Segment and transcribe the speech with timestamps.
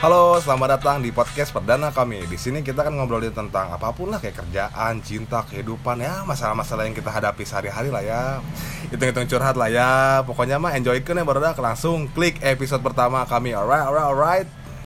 [0.00, 2.24] Halo, selamat datang di podcast perdana kami.
[2.24, 6.88] Di sini kita akan ngobrolin tentang apa pun lah kayak kerjaan, cinta, kehidupan ya, masalah-masalah
[6.88, 8.22] yang kita hadapi sehari-hari lah ya.
[8.88, 10.24] Hitung-hitung curhat lah ya.
[10.24, 13.52] Pokoknya mah enjoy ya baru langsung klik episode pertama kami.
[13.52, 14.59] Alright, alright, alright.